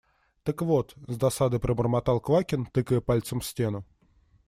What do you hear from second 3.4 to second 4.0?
стену.